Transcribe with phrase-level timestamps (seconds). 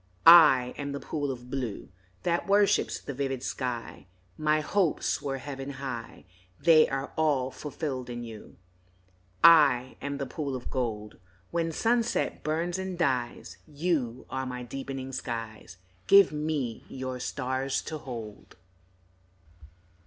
[0.25, 1.89] I am the pool of blue
[2.23, 6.25] That worships the vivid sky; My hopes were heaven high,
[6.59, 8.57] They are all fulfilled in you.
[9.43, 11.19] I am the pool of gold
[11.51, 15.77] When sunset burns and dies, You are my deepening skies,
[16.07, 18.55] Give me your stars to hold.